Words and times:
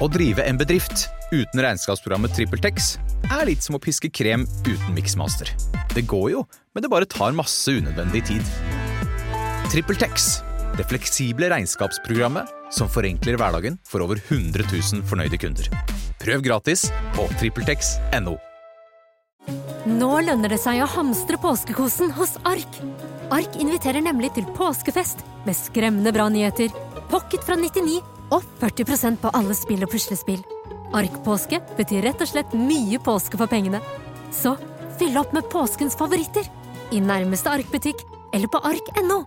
Å 0.00 0.08
drive 0.08 0.44
en 0.48 0.56
bedrift 0.56 1.04
uten 1.32 1.60
regnskapsprogrammet 1.60 2.32
TrippelTex 2.36 2.94
er 3.28 3.44
litt 3.48 3.64
som 3.64 3.76
å 3.76 3.80
piske 3.82 4.08
krem 4.08 4.46
uten 4.64 4.94
miksmaster. 4.96 5.50
Det 5.92 6.06
går 6.08 6.30
jo, 6.32 6.44
men 6.72 6.84
det 6.84 6.90
bare 6.92 7.08
tar 7.08 7.34
masse 7.36 7.74
unødvendig 7.76 8.24
tid. 8.30 8.52
TrippelTex, 9.72 10.30
det 10.78 10.86
fleksible 10.88 11.50
regnskapsprogrammet 11.52 12.48
som 12.72 12.88
forenkler 12.88 13.36
hverdagen 13.40 13.76
for 13.88 14.04
over 14.04 14.20
100 14.30 14.64
000 14.70 15.04
fornøyde 15.08 15.40
kunder. 15.40 15.68
Prøv 16.22 16.44
gratis 16.46 16.86
på 17.16 17.28
TrippelTex.no. 17.36 18.38
Nå 19.92 20.10
lønner 20.24 20.54
det 20.54 20.60
seg 20.62 20.80
å 20.80 20.88
hamstre 20.88 21.36
påskekosen 21.42 22.14
hos 22.16 22.38
Ark. 22.48 22.80
Ark 23.34 23.60
inviterer 23.60 24.04
nemlig 24.04 24.32
til 24.38 24.48
påskefest 24.56 25.20
med 25.44 25.58
skremmende 25.58 26.14
bra 26.14 26.30
nyheter, 26.32 26.72
pocket 27.12 27.44
fra 27.44 27.58
99 27.60 28.00
og 28.32 28.44
40% 28.62 29.20
på 29.22 29.32
alle 29.36 29.56
spill 29.56 29.84
og 29.84 29.92
puslespill. 29.92 30.40
Ark-påske 30.96 31.60
betyr 31.78 32.08
rett 32.08 32.24
og 32.24 32.28
slett 32.28 32.56
mye 32.56 33.00
påske 33.02 33.40
for 33.40 33.50
pengene. 33.50 33.80
Så 34.32 34.56
fyll 35.00 35.16
opp 35.20 35.32
med 35.36 35.48
påskens 35.52 35.96
favoritter 35.98 36.48
i 36.92 37.00
nærmeste 37.00 37.52
Ark-butikk 37.52 38.04
eller 38.32 38.50
på 38.52 38.60
ark.no. 38.64 39.22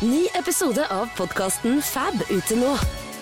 Ny 0.00 0.26
episode 0.38 0.84
av 0.92 1.10
podkasten 1.16 1.82
Fab 1.84 2.16
ute 2.30 2.56
nå. 2.56 2.72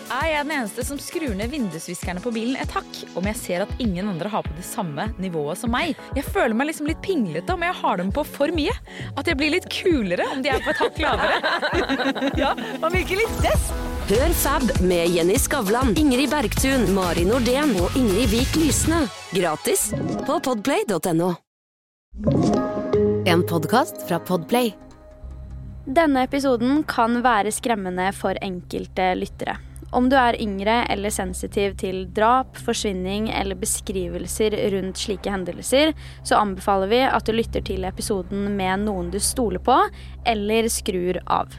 Er 0.09 0.29
jeg 0.31 0.45
den 0.47 0.53
eneste 0.57 0.85
som 0.87 1.01
skrur 1.03 1.35
ned 1.37 1.51
vindusviskerne 1.53 2.23
på 2.25 2.31
bilen 2.33 2.57
et 2.57 2.71
hakk? 2.73 3.01
Om 3.19 3.27
jeg 3.29 3.37
ser 3.37 3.65
at 3.67 3.83
ingen 3.83 4.09
andre 4.09 4.31
har 4.33 4.47
på 4.47 4.55
det 4.57 4.65
samme 4.65 5.11
nivået 5.21 5.61
som 5.61 5.75
meg? 5.75 5.99
Jeg 6.17 6.25
føler 6.31 6.57
meg 6.57 6.71
liksom 6.71 6.89
litt 6.89 7.03
pinglete 7.05 7.53
om 7.53 7.67
jeg 7.67 7.77
har 7.83 8.01
dem 8.01 8.15
på 8.15 8.25
for 8.25 8.55
mye. 8.57 8.73
At 9.21 9.29
jeg 9.29 9.37
blir 9.41 9.53
litt 9.53 9.69
kulere 9.75 10.31
om 10.33 10.41
de 10.45 10.55
er 10.55 10.65
på 10.65 10.73
et 10.73 10.83
hakk 10.87 11.03
lavere. 11.05 11.43
ja, 12.43 12.55
man 12.81 12.95
virker 12.95 13.21
litt 13.21 13.45
dess. 13.45 13.69
Hør 14.09 14.31
Fab 14.33 14.63
med 14.81 15.11
Jenny 15.13 15.35
Skavlan, 15.37 15.91
Ingrid 16.01 16.31
Bergtun, 16.33 16.87
Mari 16.97 17.27
Nordén 17.29 17.75
og 17.77 17.93
Ingrid 17.99 18.31
Vik 18.33 18.55
Lysne. 18.57 19.03
Gratis 19.37 19.91
på 20.25 20.39
podplay.no. 20.47 21.27
En 23.29 23.45
podkast 23.45 24.01
fra 24.09 24.17
Podplay. 24.25 24.73
Denne 25.85 26.25
episoden 26.25 26.87
kan 26.89 27.21
være 27.21 27.53
skremmende 27.53 28.09
for 28.17 28.41
enkelte 28.41 29.11
lyttere. 29.21 29.59
Om 29.93 30.09
du 30.09 30.17
er 30.17 30.41
yngre 30.41 30.81
eller 30.89 31.13
sensitiv 31.13 31.77
til 31.77 32.07
drap, 32.17 32.57
forsvinning 32.65 33.29
eller 33.29 33.61
beskrivelser 33.61 34.57
rundt 34.73 35.05
slike 35.05 35.37
hendelser, 35.37 35.93
så 36.25 36.41
anbefaler 36.41 36.97
vi 36.97 37.05
at 37.13 37.29
du 37.29 37.37
lytter 37.37 37.61
til 37.61 37.85
episoden 37.85 38.55
med 38.57 38.89
noen 38.89 39.13
du 39.13 39.21
stoler 39.21 39.61
på, 39.61 39.83
eller 40.25 40.73
skrur 40.73 41.21
av. 41.29 41.53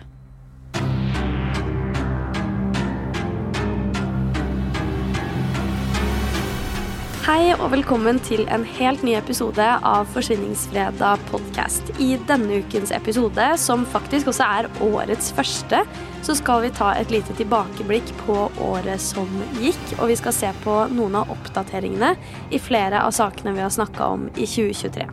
Hei 7.19 7.49
og 7.51 7.73
velkommen 7.73 8.15
til 8.23 8.45
en 8.47 8.61
helt 8.63 9.01
ny 9.03 9.11
episode 9.17 9.63
av 9.85 10.07
Forsvinningsfredag 10.13 11.19
podkast. 11.27 11.89
I 11.99 12.13
denne 12.29 12.61
ukens 12.63 12.93
episode, 12.95 13.43
som 13.59 13.83
faktisk 13.91 14.29
også 14.31 14.47
er 14.47 14.69
årets 14.85 15.33
første, 15.35 15.81
så 16.23 16.35
skal 16.39 16.63
vi 16.63 16.71
ta 16.77 16.93
et 16.95 17.11
lite 17.11 17.35
tilbakeblikk 17.35 18.13
på 18.21 18.37
året 18.63 19.03
som 19.03 19.27
gikk. 19.59 19.83
Og 19.97 20.13
vi 20.13 20.17
skal 20.21 20.37
se 20.37 20.53
på 20.63 20.77
noen 20.95 21.19
av 21.19 21.35
oppdateringene 21.35 22.13
i 22.55 22.63
flere 22.63 23.03
av 23.03 23.11
sakene 23.19 23.57
vi 23.57 23.65
har 23.65 23.75
snakka 23.75 24.09
om 24.15 24.29
i 24.37 24.47
2023. 24.47 25.11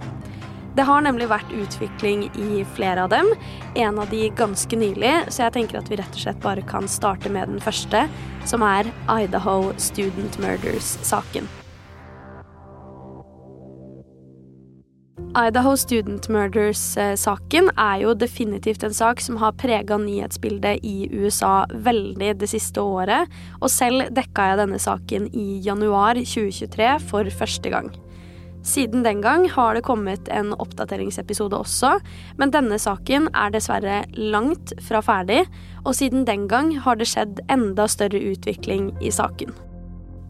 Det 0.78 0.86
har 0.86 1.02
nemlig 1.02 1.26
vært 1.32 1.52
utvikling 1.58 2.28
i 2.38 2.62
flere 2.78 3.08
av 3.08 3.10
dem, 3.16 3.34
en 3.74 3.98
av 3.98 4.14
de 4.14 4.28
ganske 4.30 4.78
nylig, 4.78 5.14
så 5.26 5.48
jeg 5.48 5.58
tenker 5.58 5.82
at 5.82 5.90
vi 5.90 5.98
rett 5.98 6.14
og 6.20 6.22
slett 6.22 6.42
bare 6.44 6.62
kan 6.70 6.86
starte 6.86 7.34
med 7.34 7.50
den 7.50 7.62
første, 7.64 8.06
som 8.46 8.62
er 8.62 8.94
Idaho 9.10 9.72
Student 9.80 10.38
Murders-saken. 10.38 11.48
Idaho 15.36 15.74
Student 15.76 16.30
Murders-saken 16.32 17.66
er 17.76 17.98
jo 18.00 18.14
definitivt 18.16 18.86
en 18.86 18.94
sak 18.96 19.20
som 19.20 19.36
har 19.42 19.52
prega 19.60 19.98
nyhetsbildet 20.00 20.80
i 20.80 21.10
USA 21.12 21.66
veldig 21.68 22.30
det 22.40 22.48
siste 22.48 22.80
året, 22.80 23.28
og 23.60 23.68
selv 23.68 24.08
dekka 24.16 24.46
jeg 24.48 24.60
denne 24.62 24.80
saken 24.80 25.28
i 25.36 25.60
januar 25.66 26.16
2023 26.16 26.88
for 27.10 27.28
første 27.28 27.74
gang. 27.74 27.92
Siden 28.66 29.04
den 29.04 29.20
gang 29.22 29.44
har 29.52 29.76
det 29.76 29.84
kommet 29.86 30.32
en 30.32 30.54
oppdateringsepisode 30.56 31.60
også, 31.60 31.92
men 32.40 32.56
denne 32.56 32.80
saken 32.80 33.28
er 33.36 33.52
dessverre 33.52 34.00
langt 34.16 34.72
fra 34.88 35.04
ferdig, 35.04 35.44
og 35.84 36.00
siden 36.00 36.24
den 36.24 36.48
gang 36.48 36.72
har 36.80 36.96
det 36.96 37.12
skjedd 37.12 37.44
enda 37.52 37.84
større 37.92 38.24
utvikling 38.32 38.94
i 39.04 39.12
saken. 39.12 39.52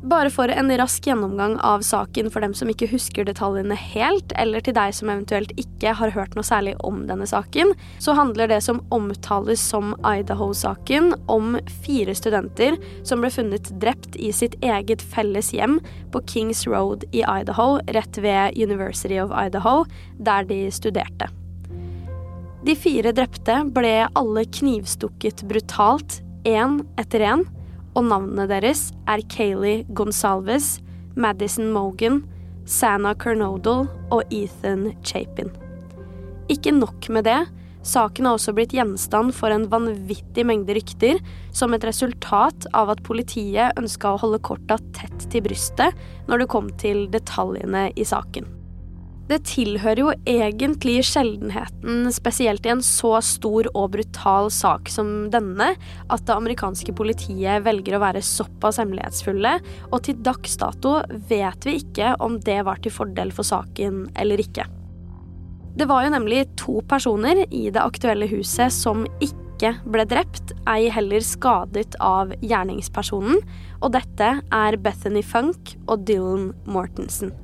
Bare 0.02 0.30
for 0.30 0.48
en 0.48 0.68
rask 0.78 1.06
gjennomgang 1.06 1.56
av 1.64 1.80
saken 1.80 2.28
for 2.30 2.44
dem 2.44 2.52
som 2.54 2.68
ikke 2.70 2.88
husker 2.90 3.24
detaljene 3.24 3.74
helt, 3.80 4.34
eller 4.36 4.60
til 4.60 4.76
deg 4.76 4.92
som 4.94 5.08
eventuelt 5.10 5.54
ikke 5.58 5.94
har 5.96 6.12
hørt 6.12 6.36
noe 6.36 6.44
særlig 6.46 6.74
om 6.84 7.06
denne 7.08 7.26
saken, 7.26 7.72
så 8.02 8.12
handler 8.18 8.50
det 8.52 8.60
som 8.66 8.82
omtales 8.94 9.62
som 9.64 9.94
Idaho-saken, 10.04 11.14
om 11.32 11.56
fire 11.86 12.14
studenter 12.14 12.76
som 13.08 13.24
ble 13.24 13.32
funnet 13.32 13.72
drept 13.80 14.20
i 14.20 14.30
sitt 14.36 14.58
eget 14.60 15.02
felles 15.02 15.50
hjem 15.56 15.80
på 16.12 16.22
Kings 16.28 16.66
Road 16.68 17.08
i 17.16 17.24
Idaho, 17.24 17.80
rett 17.96 18.20
ved 18.20 18.60
University 18.60 19.18
of 19.22 19.32
Idaho, 19.32 19.86
der 20.20 20.44
de 20.46 20.66
studerte. 20.70 21.32
De 22.66 22.74
fire 22.76 23.12
drepte 23.16 23.60
ble 23.72 24.08
alle 24.12 24.46
knivstukket 24.60 25.44
brutalt, 25.48 26.20
én 26.46 26.82
etter 27.00 27.24
én 27.26 27.46
og 27.96 28.04
navnene 28.10 28.46
deres 28.50 28.90
er 29.08 29.24
Kayleigh 29.32 29.86
Gonsalves, 29.96 30.76
Madison 31.16 31.70
Mogan, 31.72 32.22
Sanna 32.68 33.14
Kernodal 33.16 33.86
og 34.12 34.34
Ethan 34.34 34.90
Chapin. 35.06 35.52
Ikke 36.52 36.74
nok 36.74 37.08
med 37.10 37.26
det, 37.26 37.38
saken 37.86 38.28
har 38.28 38.36
også 38.36 38.54
blitt 38.54 38.74
gjenstand 38.76 39.32
for 39.34 39.54
en 39.54 39.68
vanvittig 39.70 40.44
mengde 40.46 40.76
rykter 40.76 41.22
som 41.56 41.74
et 41.74 41.86
resultat 41.86 42.68
av 42.76 42.92
at 42.92 43.02
politiet 43.06 43.78
ønska 43.80 44.12
å 44.12 44.20
holde 44.22 44.42
korta 44.44 44.78
tett 44.98 45.30
til 45.32 45.46
brystet 45.46 45.96
når 46.28 46.44
det 46.44 46.50
kom 46.52 46.70
til 46.82 47.06
detaljene 47.14 47.88
i 47.96 48.06
saken. 48.06 48.55
Det 49.26 49.40
tilhører 49.48 49.98
jo 49.98 50.10
egentlig 50.30 51.00
sjeldenheten, 51.08 52.06
spesielt 52.14 52.66
i 52.66 52.70
en 52.76 52.82
så 52.84 53.16
stor 53.26 53.66
og 53.72 53.88
brutal 53.96 54.52
sak 54.54 54.86
som 54.92 55.08
denne, 55.32 55.72
at 56.06 56.26
det 56.28 56.34
amerikanske 56.36 56.94
politiet 56.94 57.64
velger 57.66 57.96
å 57.96 58.02
være 58.04 58.22
såpass 58.22 58.78
hemmelighetsfulle, 58.78 59.56
og 59.90 60.04
til 60.06 60.20
dags 60.22 60.54
dato 60.60 61.00
vet 61.26 61.66
vi 61.66 61.80
ikke 61.80 62.12
om 62.22 62.38
det 62.46 62.60
var 62.68 62.78
til 62.84 62.94
fordel 62.94 63.32
for 63.34 63.48
saken 63.48 64.04
eller 64.14 64.42
ikke. 64.44 64.68
Det 65.76 65.88
var 65.90 66.06
jo 66.06 66.12
nemlig 66.14 66.44
to 66.56 66.78
personer 66.88 67.42
i 67.50 67.66
det 67.66 67.82
aktuelle 67.82 68.28
huset 68.30 68.72
som 68.72 69.02
ikke 69.18 69.74
ble 69.90 70.04
drept, 70.06 70.54
ei 70.70 70.86
heller 70.92 71.24
skadet 71.24 71.98
av 71.98 72.30
gjerningspersonen, 72.46 73.42
og 73.82 73.90
dette 73.98 74.30
er 74.38 74.78
Bethany 74.86 75.24
Funk 75.26 75.74
og 75.90 76.06
Dylan 76.06 76.52
Mortensen. 76.70 77.34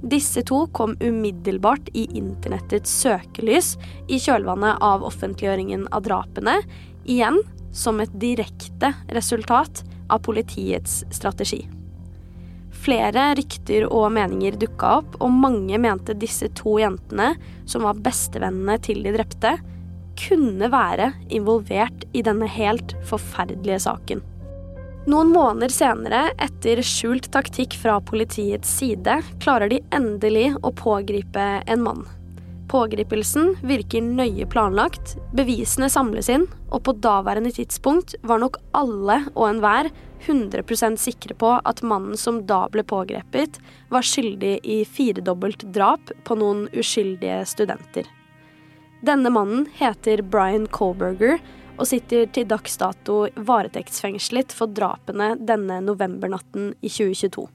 Disse 0.00 0.42
to 0.42 0.64
kom 0.72 0.96
umiddelbart 1.00 1.90
i 1.92 2.06
internettets 2.16 2.92
søkelys 3.02 3.74
i 4.08 4.16
kjølvannet 4.20 4.80
av 4.80 5.04
offentliggjøringen 5.04 5.88
av 5.92 6.06
drapene, 6.06 6.56
igjen 7.04 7.42
som 7.72 8.00
et 8.00 8.12
direkte 8.20 8.94
resultat 9.12 9.82
av 10.10 10.22
politiets 10.24 11.02
strategi. 11.12 11.66
Flere 12.80 13.34
rykter 13.36 13.84
og 13.92 14.08
meninger 14.16 14.56
dukka 14.56 14.94
opp, 15.02 15.18
og 15.20 15.36
mange 15.36 15.76
mente 15.82 16.16
disse 16.16 16.48
to 16.56 16.78
jentene, 16.80 17.34
som 17.68 17.84
var 17.84 18.00
bestevennene 18.00 18.78
til 18.80 19.02
de 19.04 19.12
drepte, 19.18 19.58
kunne 20.20 20.68
være 20.72 21.12
involvert 21.32 22.06
i 22.16 22.24
denne 22.24 22.48
helt 22.48 22.96
forferdelige 23.08 23.82
saken. 23.84 24.24
Noen 25.10 25.32
måneder 25.32 25.72
senere, 25.74 26.18
etter 26.38 26.78
skjult 26.86 27.30
taktikk 27.34 27.74
fra 27.80 27.96
politiets 28.04 28.70
side, 28.78 29.16
klarer 29.42 29.70
de 29.72 29.80
endelig 29.96 30.52
å 30.62 30.70
pågripe 30.76 31.46
en 31.66 31.82
mann. 31.82 32.04
Pågripelsen 32.70 33.56
virker 33.66 34.04
nøye 34.04 34.46
planlagt, 34.46 35.16
bevisene 35.34 35.88
samles 35.90 36.28
inn, 36.30 36.44
og 36.70 36.84
på 36.86 36.94
daværende 37.02 37.50
tidspunkt 37.56 38.14
var 38.22 38.38
nok 38.44 38.60
alle 38.78 39.16
og 39.32 39.48
enhver 39.48 39.90
100% 40.28 41.00
sikre 41.02 41.34
på 41.34 41.56
at 41.58 41.82
mannen 41.82 42.14
som 42.20 42.44
da 42.46 42.66
ble 42.70 42.84
pågrepet, 42.86 43.58
var 43.90 44.06
skyldig 44.06 44.60
i 44.62 44.82
firedobbelt 44.86 45.66
drap 45.74 46.12
på 46.22 46.38
noen 46.38 46.68
uskyldige 46.70 47.42
studenter. 47.50 48.06
Denne 49.02 49.32
mannen 49.32 49.64
heter 49.80 50.22
Brian 50.22 50.68
Colberger 50.70 51.40
og 51.80 51.88
sitter 51.88 52.28
til 52.34 52.48
dags 52.50 52.76
dato 52.80 53.22
varetektsfengslet 53.36 54.52
for 54.56 54.70
drapene 54.76 55.32
denne 55.40 55.80
novembernatten 55.86 56.74
i 56.84 56.92
2022. 56.92 57.48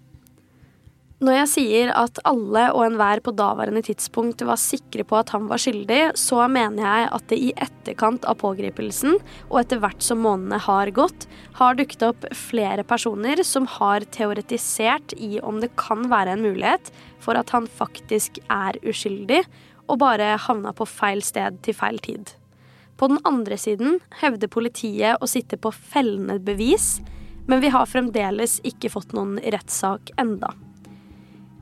Når 1.23 1.31
jeg 1.31 1.47
sier 1.47 1.89
at 1.95 2.17
alle 2.27 2.65
og 2.75 2.81
enhver 2.83 3.21
på 3.23 3.31
daværende 3.31 3.79
tidspunkt 3.87 4.41
var 4.43 4.59
sikre 4.59 5.05
på 5.07 5.15
at 5.15 5.31
han 5.31 5.45
var 5.47 5.61
skyldig, 5.63 5.99
så 6.19 6.41
mener 6.51 6.83
jeg 6.83 7.07
at 7.15 7.27
det 7.31 7.39
i 7.39 7.53
etterkant 7.55 8.27
av 8.27 8.35
pågripelsen, 8.41 9.15
og 9.47 9.61
etter 9.61 9.79
hvert 9.79 10.03
som 10.03 10.19
månedene 10.25 10.59
har 10.67 10.91
gått, 10.97 11.25
har 11.55 11.79
dukket 11.79 12.03
opp 12.09 12.27
flere 12.35 12.83
personer 12.83 13.39
som 13.47 13.63
har 13.77 14.03
teoretisert 14.11 15.15
i 15.15 15.39
om 15.39 15.63
det 15.63 15.71
kan 15.79 16.03
være 16.11 16.35
en 16.35 16.43
mulighet 16.43 16.91
for 17.23 17.39
at 17.39 17.55
han 17.55 17.71
faktisk 17.71 18.41
er 18.51 18.75
uskyldig, 18.83 19.45
og 19.87 20.01
bare 20.01 20.33
havna 20.49 20.75
på 20.75 20.89
feil 20.89 21.23
sted 21.23 21.61
til 21.63 21.79
feil 21.79 22.01
tid. 22.03 22.35
På 22.97 23.07
den 23.11 23.19
andre 23.23 23.57
siden 23.59 23.99
hevder 24.21 24.51
politiet 24.51 25.19
å 25.19 25.27
sitte 25.27 25.59
på 25.59 25.71
fellende 25.75 26.39
bevis, 26.39 26.99
men 27.47 27.61
vi 27.61 27.73
har 27.73 27.89
fremdeles 27.89 28.61
ikke 28.65 28.91
fått 28.93 29.11
noen 29.13 29.37
rettssak 29.43 30.13
enda. 30.21 30.53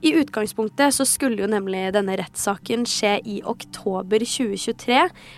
I 0.03 0.11
utgangspunktet 0.19 0.93
så 0.93 1.05
skulle 1.07 1.39
jo 1.39 1.47
nemlig 1.47 1.85
denne 1.95 2.17
rettssaken 2.19 2.81
skje 2.89 3.13
i 3.23 3.37
oktober 3.47 4.25
2023, 4.27 4.97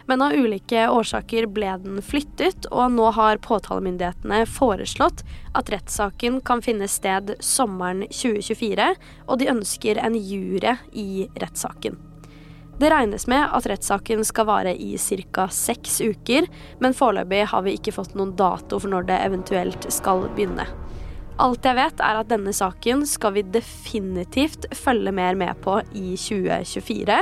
men 0.10 0.24
av 0.26 0.34
ulike 0.34 0.88
årsaker 0.90 1.46
ble 1.54 1.76
den 1.84 2.02
flyttet, 2.02 2.66
og 2.74 2.96
nå 2.96 3.12
har 3.14 3.38
påtalemyndighetene 3.46 4.42
foreslått 4.50 5.22
at 5.54 5.70
rettssaken 5.70 6.42
kan 6.50 6.66
finne 6.66 6.90
sted 6.90 7.36
sommeren 7.46 8.08
2024, 8.10 8.90
og 9.30 9.38
de 9.38 9.52
ønsker 9.54 10.02
en 10.02 10.18
jury 10.18 10.74
i 10.98 11.30
rettssaken. 11.38 12.02
Det 12.76 12.90
regnes 12.92 13.24
med 13.32 13.54
at 13.56 13.68
rettssaken 13.72 14.26
skal 14.28 14.50
vare 14.50 14.74
i 14.76 14.98
ca. 15.00 15.48
seks 15.48 16.02
uker, 16.02 16.48
men 16.84 16.94
foreløpig 16.94 17.46
har 17.48 17.64
vi 17.64 17.78
ikke 17.78 17.94
fått 17.96 18.18
noen 18.20 18.34
dato 18.36 18.82
for 18.82 18.92
når 18.92 19.08
det 19.08 19.20
eventuelt 19.24 19.88
skal 19.94 20.26
begynne. 20.36 20.66
Alt 21.40 21.68
jeg 21.68 21.76
vet, 21.76 22.04
er 22.04 22.20
at 22.20 22.32
denne 22.32 22.52
saken 22.56 23.06
skal 23.08 23.36
vi 23.36 23.46
definitivt 23.48 24.68
følge 24.76 25.12
mer 25.16 25.40
med 25.40 25.56
på 25.64 25.78
i 25.96 26.16
2024. 26.20 27.22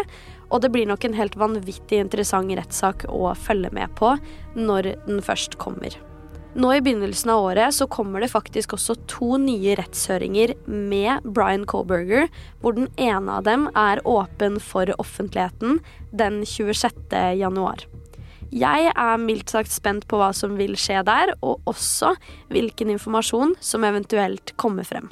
Og 0.53 0.61
det 0.61 0.71
blir 0.73 0.89
nok 0.89 1.05
en 1.05 1.17
helt 1.17 1.37
vanvittig 1.37 2.01
interessant 2.01 2.53
rettssak 2.57 3.05
å 3.09 3.33
følge 3.37 3.73
med 3.73 3.93
på 3.97 4.15
når 4.57 4.93
den 5.05 5.21
først 5.25 5.57
kommer. 5.61 5.97
Nå 6.53 6.69
i 6.69 6.81
begynnelsen 6.85 7.31
av 7.33 7.47
året 7.47 7.73
så 7.73 7.87
kommer 7.89 8.21
det 8.21 8.29
faktisk 8.29 8.75
også 8.75 8.93
to 9.09 9.39
nye 9.41 9.73
rettshøringer 9.79 10.53
med 10.69 11.25
Brian 11.25 11.65
Colberger, 11.65 12.27
hvor 12.61 12.75
den 12.77 12.91
ene 13.01 13.39
av 13.39 13.47
dem 13.47 13.65
er 13.73 14.03
åpen 14.05 14.59
for 14.61 14.91
offentligheten 15.01 15.79
den 16.13 16.43
26. 16.45 17.09
januar. 17.39 17.87
Jeg 18.53 18.91
er 18.93 19.17
mildt 19.17 19.49
sagt 19.49 19.73
spent 19.73 20.05
på 20.05 20.19
hva 20.21 20.29
som 20.37 20.53
vil 20.59 20.77
skje 20.77 21.01
der, 21.07 21.33
og 21.41 21.65
også 21.65 22.13
hvilken 22.53 22.93
informasjon 22.93 23.57
som 23.57 23.89
eventuelt 23.89 24.53
kommer 24.61 24.85
frem. 24.85 25.09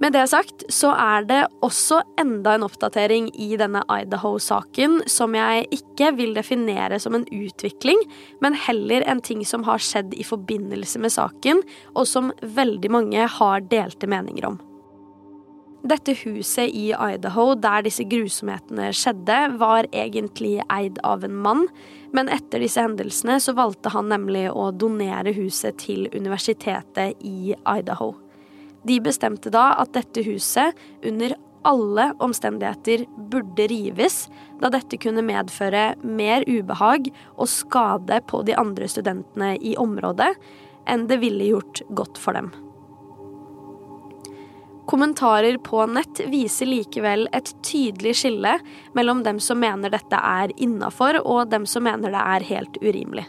Med 0.00 0.14
det 0.16 0.22
sagt 0.32 0.62
så 0.72 0.94
er 0.96 1.26
det 1.28 1.40
også 1.60 1.98
enda 2.20 2.54
en 2.56 2.64
oppdatering 2.64 3.26
i 3.36 3.50
denne 3.60 3.82
Idaho-saken 3.84 5.02
som 5.12 5.34
jeg 5.36 5.66
ikke 5.76 6.14
vil 6.16 6.32
definere 6.38 6.96
som 7.02 7.18
en 7.18 7.26
utvikling, 7.28 8.00
men 8.40 8.56
heller 8.56 9.04
en 9.04 9.20
ting 9.20 9.44
som 9.44 9.66
har 9.68 9.82
skjedd 9.84 10.16
i 10.16 10.24
forbindelse 10.24 11.02
med 11.04 11.12
saken, 11.12 11.60
og 11.92 12.08
som 12.08 12.32
veldig 12.40 12.92
mange 12.96 13.26
har 13.36 13.68
delte 13.68 14.08
meninger 14.08 14.48
om. 14.48 14.56
Dette 15.84 16.14
huset 16.24 16.72
i 16.76 16.90
Idaho 16.92 17.52
der 17.60 17.84
disse 17.84 18.04
grusomhetene 18.08 18.88
skjedde, 18.96 19.38
var 19.60 19.88
egentlig 19.92 20.62
eid 20.72 20.96
av 21.04 21.28
en 21.28 21.36
mann, 21.44 21.66
men 22.16 22.32
etter 22.32 22.64
disse 22.64 22.80
hendelsene 22.80 23.36
så 23.40 23.52
valgte 23.56 23.92
han 23.92 24.08
nemlig 24.08 24.48
å 24.48 24.70
donere 24.72 25.36
huset 25.36 25.76
til 25.84 26.08
universitetet 26.16 27.20
i 27.20 27.52
Idaho. 27.52 28.14
De 28.86 28.96
bestemte 29.04 29.52
da 29.52 29.74
at 29.82 29.92
dette 29.96 30.24
huset 30.24 30.76
under 31.04 31.36
alle 31.68 32.06
omstendigheter 32.24 33.04
burde 33.30 33.66
rives, 33.68 34.24
da 34.60 34.70
dette 34.72 34.96
kunne 35.00 35.24
medføre 35.24 35.92
mer 36.00 36.46
ubehag 36.48 37.10
og 37.36 37.50
skade 37.52 38.22
på 38.30 38.40
de 38.48 38.56
andre 38.56 38.88
studentene 38.88 39.54
i 39.60 39.76
området 39.76 40.32
enn 40.88 41.04
det 41.10 41.20
ville 41.20 41.52
gjort 41.52 41.82
godt 41.92 42.18
for 42.18 42.38
dem. 42.38 42.48
Kommentarer 44.90 45.58
på 45.62 45.84
nett 45.86 46.18
viser 46.32 46.66
likevel 46.66 47.28
et 47.36 47.52
tydelig 47.62 48.16
skille 48.18 48.56
mellom 48.96 49.20
dem 49.22 49.38
som 49.38 49.60
mener 49.62 49.92
dette 49.92 50.18
er 50.18 50.50
innafor, 50.58 51.20
og 51.22 51.52
dem 51.52 51.68
som 51.68 51.84
mener 51.86 52.10
det 52.10 52.22
er 52.24 52.46
helt 52.48 52.80
urimelig. 52.82 53.28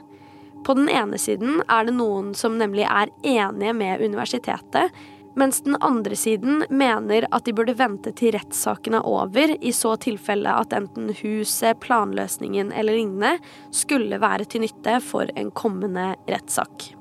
På 0.66 0.74
den 0.78 0.90
ene 0.90 1.20
siden 1.22 1.60
er 1.68 1.86
det 1.86 1.94
noen 2.00 2.32
som 2.38 2.58
nemlig 2.58 2.88
er 2.90 3.12
enige 3.22 3.76
med 3.78 4.02
universitetet, 4.02 4.90
mens 5.36 5.62
den 5.66 5.78
andre 5.80 6.16
siden 6.16 6.66
mener 6.70 7.28
at 7.32 7.46
de 7.48 7.54
burde 7.56 7.76
vente 7.80 8.14
til 8.18 8.36
rettssaken 8.36 8.98
er 9.00 9.08
over, 9.08 9.56
i 9.62 9.74
så 9.76 9.96
tilfelle 10.02 10.52
at 10.52 10.74
enten 10.76 11.12
huset, 11.22 11.80
planløsningen 11.84 12.72
eller 12.76 12.98
lignende 12.98 13.38
skulle 13.76 14.20
være 14.22 14.48
til 14.52 14.66
nytte 14.66 14.98
for 15.06 15.32
en 15.36 15.52
kommende 15.56 16.14
rettssak. 16.30 16.92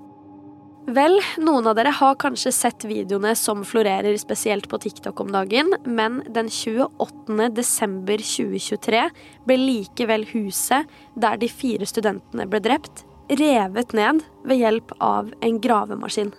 Vel, 0.90 1.20
noen 1.38 1.68
av 1.70 1.76
dere 1.78 1.92
har 1.94 2.16
kanskje 2.18 2.50
sett 2.54 2.84
videoene 2.88 3.34
som 3.38 3.60
florerer 3.68 4.16
spesielt 4.18 4.66
på 4.70 4.80
TikTok 4.80 5.20
om 5.22 5.30
dagen, 5.30 5.70
men 5.84 6.18
den 6.34 6.48
28. 6.50 7.50
desember 7.54 8.18
2023 8.18 9.04
ble 9.46 9.58
likevel 9.60 10.26
huset 10.32 10.90
der 11.14 11.38
de 11.38 11.50
fire 11.52 11.86
studentene 11.86 12.48
ble 12.50 12.62
drept, 12.64 13.04
revet 13.38 13.94
ned 13.94 14.24
ved 14.42 14.64
hjelp 14.64 14.96
av 14.98 15.30
en 15.46 15.60
gravemaskin. 15.62 16.32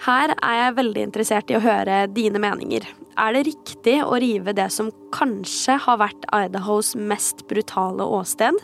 Her 0.00 0.32
er 0.36 0.54
jeg 0.56 0.76
veldig 0.78 1.02
interessert 1.08 1.50
i 1.52 1.58
å 1.58 1.64
høre 1.64 2.06
dine 2.08 2.40
meninger. 2.40 2.86
Er 3.20 3.34
det 3.36 3.46
riktig 3.50 3.98
å 4.00 4.16
rive 4.22 4.54
det 4.56 4.70
som 4.72 4.88
kanskje 5.12 5.76
har 5.84 6.00
vært 6.00 6.24
Idahos 6.32 6.94
mest 6.96 7.44
brutale 7.50 8.06
åsted? 8.06 8.56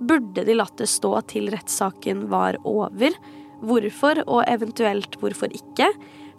Burde 0.00 0.46
de 0.46 0.56
latt 0.56 0.78
det 0.80 0.88
stå 0.88 1.18
til 1.28 1.50
rettssaken 1.52 2.30
var 2.32 2.56
over? 2.64 3.12
hvorfor, 3.60 4.22
og 4.26 4.44
eventuelt 4.48 5.16
hvorfor 5.20 5.52
ikke. 5.54 5.90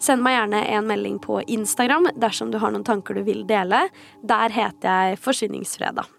Send 0.02 0.24
meg 0.24 0.36
gjerne 0.36 0.62
en 0.74 0.88
melding 0.88 1.20
på 1.22 1.40
Instagram 1.46 2.10
dersom 2.18 2.50
du 2.50 2.58
har 2.62 2.74
noen 2.74 2.86
tanker 2.86 3.14
du 3.14 3.22
vil 3.26 3.44
dele. 3.46 3.84
Der 4.26 4.54
heter 4.54 5.12
jeg 5.12 5.20
Forsyningsfredag. 5.22 6.10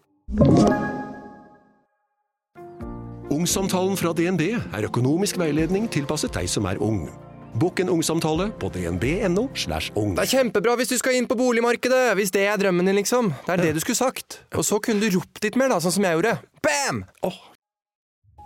Ungsamtalen 3.34 3.98
fra 4.00 4.14
DNB 4.16 4.44
er 4.56 4.88
økonomisk 4.88 5.40
veiledning 5.42 5.90
tilpasset 5.92 6.36
deg 6.38 6.48
som 6.52 6.70
er 6.70 6.80
ung. 6.84 7.08
Bokk 7.54 7.84
en 7.84 7.90
ungsamtale 7.94 8.50
på 8.60 8.70
dnb.no. 8.74 9.48
slash 9.54 9.94
ung. 9.96 10.16
Det 10.18 10.26
er 10.26 10.32
kjempebra 10.40 10.74
hvis 10.80 10.90
du 10.90 10.98
skal 10.98 11.20
inn 11.20 11.30
på 11.30 11.38
boligmarkedet! 11.38 12.16
Hvis 12.18 12.34
det 12.34 12.48
er 12.50 12.58
drømmen 12.58 12.90
din, 12.90 12.98
liksom. 12.98 13.30
Det 13.46 13.56
er 13.56 13.66
det 13.68 13.74
du 13.78 13.82
skulle 13.84 14.00
sagt. 14.00 14.42
Og 14.58 14.66
så 14.66 14.82
kunne 14.82 15.04
du 15.04 15.20
ropt 15.20 15.44
litt 15.46 15.58
mer, 15.60 15.70
da, 15.70 15.78
sånn 15.84 15.94
som 16.00 16.08
jeg 16.08 16.18
gjorde. 16.18 16.38
Bam! 16.66 17.04
Oh. 17.22 17.38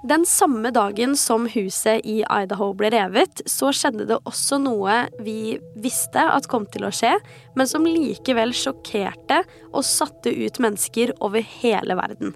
Den 0.08 0.28
samme 0.30 0.70
dagen 0.76 1.16
som 1.18 1.48
huset 1.50 2.06
i 2.06 2.20
Idaho 2.22 2.70
ble 2.78 2.92
revet, 2.94 3.42
så 3.50 3.72
skjedde 3.74 4.06
det 4.12 4.20
også 4.30 4.60
noe 4.62 5.00
vi 5.26 5.58
visste 5.80 6.22
at 6.22 6.46
kom 6.52 6.68
til 6.70 6.86
å 6.88 6.94
skje, 6.94 7.16
men 7.58 7.68
som 7.68 7.88
likevel 7.88 8.54
sjokkerte 8.56 9.42
og 9.72 9.88
satte 9.88 10.32
ut 10.36 10.62
mennesker 10.64 11.16
over 11.18 11.42
hele 11.42 11.98
verden. 11.98 12.36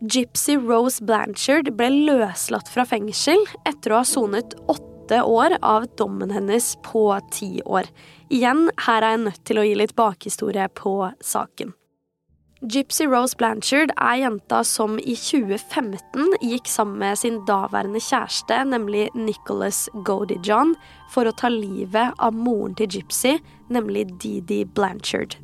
Gypsy 0.00 0.56
Rose 0.60 1.04
Blanchard 1.04 1.70
ble 1.76 1.92
løslatt 2.08 2.68
fra 2.72 2.84
fengsel 2.88 3.44
etter 3.68 3.92
å 3.92 4.02
ha 4.02 4.08
sonet 4.08 4.56
åtte 4.64 4.95
år 5.12 5.56
av 5.62 5.86
dommen 5.96 6.30
hennes 6.34 6.74
på 6.82 7.08
ti 7.30 7.62
år. 7.64 7.86
Igjen, 8.28 8.70
her 8.86 9.02
er 9.02 9.16
jeg 9.16 9.24
nødt 9.24 9.42
til 9.46 9.60
å 9.60 9.66
gi 9.66 9.74
litt 9.78 9.96
bakhistorie 9.98 10.68
på 10.74 10.98
saken. 11.22 11.74
Gypsy 12.66 13.04
Rose 13.06 13.36
Blanchard 13.36 13.92
er 14.00 14.16
jenta 14.16 14.62
som 14.64 14.96
i 14.98 15.14
2015 15.14 16.38
gikk 16.40 16.66
sammen 16.72 16.98
med 17.04 17.20
sin 17.20 17.42
daværende 17.46 18.00
kjæreste, 18.00 18.62
nemlig 18.72 19.10
Nicholas 19.14 19.84
Godijohn, 20.08 20.72
for 21.12 21.28
å 21.28 21.36
ta 21.36 21.52
livet 21.52 22.16
av 22.16 22.34
moren 22.34 22.74
til 22.74 22.98
Gypsy, 22.98 23.36
nemlig 23.68 24.08
Didi 24.18 24.64
Blanchard. 24.64 25.36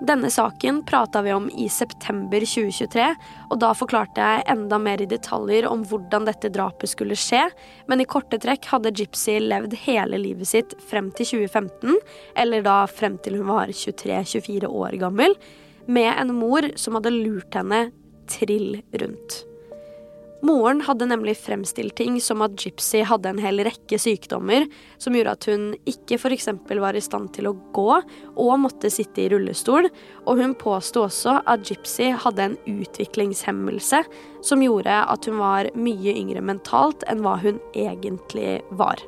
Denne 0.00 0.30
saken 0.30 0.84
prata 0.84 1.20
vi 1.22 1.32
om 1.32 1.50
i 1.50 1.68
september 1.68 2.40
2023, 2.40 3.08
og 3.52 3.58
da 3.60 3.74
forklarte 3.76 4.24
jeg 4.24 4.46
enda 4.48 4.78
mer 4.80 5.02
i 5.04 5.08
detaljer 5.08 5.66
om 5.68 5.82
hvordan 5.84 6.24
dette 6.24 6.48
drapet 6.54 6.94
skulle 6.94 7.18
skje, 7.20 7.42
men 7.90 8.00
i 8.00 8.08
korte 8.08 8.38
trekk 8.40 8.70
hadde 8.72 8.94
Gypsy 8.96 9.36
levd 9.44 9.76
hele 9.82 10.22
livet 10.22 10.48
sitt 10.48 10.72
frem 10.88 11.12
til 11.12 11.28
2015, 11.34 12.00
eller 12.40 12.64
da 12.64 12.78
frem 12.88 13.20
til 13.20 13.42
hun 13.42 13.52
var 13.52 13.74
23-24 13.76 14.72
år 14.72 14.96
gammel, 15.04 15.36
med 15.84 16.14
en 16.14 16.32
mor 16.38 16.70
som 16.80 16.96
hadde 16.96 17.12
lurt 17.18 17.60
henne 17.60 17.90
trill 18.30 18.80
rundt. 19.02 19.42
Moren 20.46 20.80
hadde 20.86 21.08
nemlig 21.10 21.36
fremstilt 21.36 21.94
ting 21.98 22.16
som 22.22 22.40
at 22.44 22.56
Gypsy 22.60 23.02
hadde 23.04 23.28
en 23.28 23.42
hel 23.42 23.60
rekke 23.66 23.98
sykdommer 24.00 24.64
som 25.00 25.16
gjorde 25.16 25.34
at 25.36 25.48
hun 25.50 25.66
ikke 25.90 26.16
f.eks. 26.16 26.48
var 26.80 26.96
i 26.96 27.04
stand 27.04 27.32
til 27.36 27.50
å 27.50 27.54
gå 27.76 27.90
og 28.00 28.52
måtte 28.62 28.90
sitte 28.92 29.24
i 29.24 29.28
rullestol, 29.32 29.90
og 30.24 30.40
hun 30.40 30.56
påsto 30.56 31.04
også 31.04 31.40
at 31.44 31.68
Gypsy 31.68 32.10
hadde 32.24 32.48
en 32.48 32.58
utviklingshemmelse 32.64 34.02
som 34.46 34.64
gjorde 34.64 35.02
at 35.12 35.28
hun 35.28 35.40
var 35.42 35.70
mye 35.76 36.16
yngre 36.16 36.44
mentalt 36.44 37.04
enn 37.10 37.24
hva 37.24 37.36
hun 37.44 37.60
egentlig 37.76 38.60
var. 38.80 39.02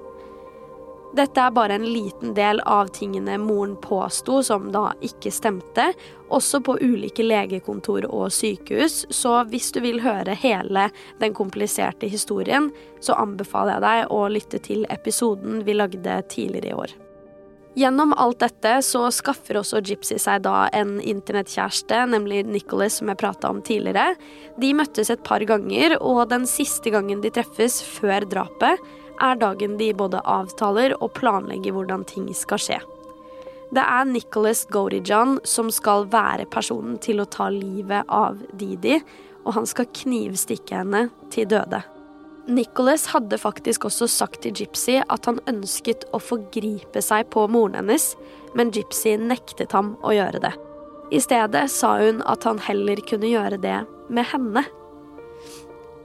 Dette 1.13 1.43
er 1.45 1.53
bare 1.53 1.75
en 1.77 1.85
liten 1.85 2.33
del 2.35 2.61
av 2.65 2.89
tingene 2.97 3.35
moren 3.39 3.75
påsto 3.77 4.39
som 4.43 4.71
da 4.73 4.95
ikke 5.05 5.29
stemte, 5.35 5.91
også 6.33 6.63
på 6.65 6.79
ulike 6.81 7.27
legekontor 7.27 8.07
og 8.09 8.33
sykehus, 8.33 9.03
så 9.13 9.43
hvis 9.51 9.69
du 9.77 9.83
vil 9.85 10.01
høre 10.01 10.33
hele 10.33 10.87
den 11.21 11.37
kompliserte 11.37 12.09
historien, 12.09 12.71
så 13.05 13.19
anbefaler 13.21 13.77
jeg 13.77 13.85
deg 13.85 14.17
å 14.17 14.23
lytte 14.33 14.63
til 14.65 14.87
episoden 14.89 15.61
vi 15.67 15.77
lagde 15.77 16.17
tidligere 16.33 16.73
i 16.73 16.79
år. 16.81 16.97
Gjennom 17.77 18.11
alt 18.21 18.41
dette 18.41 18.73
så 18.85 19.07
skaffer 19.13 19.57
også 19.61 19.81
Gypsy 19.85 20.19
seg 20.21 20.43
da 20.45 20.67
en 20.77 20.99
internettkjæreste, 21.01 22.03
nemlig 22.13 22.43
Nicholas, 22.45 22.99
som 23.01 23.09
jeg 23.09 23.21
prata 23.21 23.49
om 23.53 23.63
tidligere. 23.65 24.13
De 24.61 24.75
møttes 24.77 25.13
et 25.13 25.23
par 25.25 25.45
ganger, 25.49 25.97
og 26.01 26.27
den 26.33 26.45
siste 26.49 26.93
gangen 26.93 27.21
de 27.25 27.33
treffes 27.33 27.81
før 27.85 28.29
drapet, 28.29 28.81
er 29.23 29.39
dagen 29.41 29.79
de 29.79 29.93
både 29.97 30.21
avtaler 30.29 30.97
og 31.01 31.15
planlegger 31.19 31.77
hvordan 31.77 32.05
ting 32.09 32.29
skal 32.37 32.61
skje. 32.61 32.81
Det 33.73 33.81
er 33.81 34.05
Nicholas 34.05 34.67
Godijan 34.69 35.39
som 35.49 35.71
skal 35.73 36.05
være 36.13 36.45
personen 36.53 36.99
til 37.01 37.23
å 37.23 37.29
ta 37.31 37.47
livet 37.49 38.05
av 38.13 38.43
Didi, 38.53 38.99
og 39.47 39.57
han 39.57 39.67
skal 39.67 39.89
knivstikke 39.97 40.83
henne 40.83 41.07
til 41.33 41.49
døde. 41.49 41.81
Nicholas 42.53 43.07
hadde 43.15 43.39
faktisk 43.39 43.87
også 43.87 44.09
sagt 44.11 44.43
til 44.43 44.53
Gypsy 44.59 44.99
at 45.01 45.29
han 45.31 45.39
ønsket 45.49 46.05
å 46.13 46.19
forgripe 46.21 47.01
seg 47.01 47.31
på 47.31 47.47
moren 47.49 47.79
hennes, 47.79 48.13
men 48.59 48.75
Gypsy 48.75 49.15
nektet 49.23 49.73
ham 49.73 49.95
å 50.03 50.13
gjøre 50.17 50.43
det. 50.43 50.53
I 51.15 51.21
stedet 51.23 51.69
sa 51.71 51.95
hun 52.01 52.23
at 52.29 52.45
han 52.49 52.61
heller 52.67 53.01
kunne 53.09 53.31
gjøre 53.31 53.61
det 53.63 53.79
med 54.13 54.27
henne. 54.33 54.67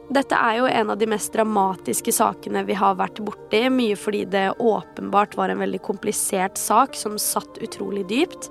Dette 0.08 0.38
er 0.40 0.62
jo 0.62 0.70
en 0.72 0.94
av 0.94 1.00
de 1.02 1.08
mest 1.10 1.34
dramatiske 1.34 2.14
sakene 2.16 2.64
vi 2.68 2.78
har 2.80 2.96
vært 2.96 3.20
borti, 3.26 3.66
mye 3.74 3.98
fordi 4.00 4.24
det 4.32 4.46
åpenbart 4.64 5.36
var 5.36 5.52
en 5.52 5.60
veldig 5.60 5.82
komplisert 5.84 6.60
sak 6.62 6.96
som 6.96 7.20
satt 7.20 7.60
utrolig 7.64 8.06
dypt 8.08 8.48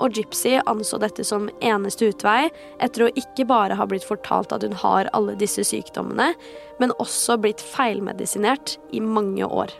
og 0.00 0.16
Gypsy 0.16 0.56
anså 0.68 0.98
dette 1.00 1.24
som 1.26 1.48
eneste 1.60 2.08
utvei, 2.10 2.48
etter 2.80 3.06
å 3.06 3.12
ikke 3.20 3.46
bare 3.48 3.76
ha 3.76 3.86
blitt 3.88 4.06
fortalt 4.06 4.54
at 4.56 4.64
hun 4.64 4.76
har 4.82 5.10
alle 5.16 5.36
disse 5.40 5.64
sykdommene, 5.68 6.32
men 6.80 6.96
også 6.98 7.36
blitt 7.40 7.62
feilmedisinert 7.74 8.78
i 8.96 9.04
mange 9.04 9.46
år. 9.46 9.74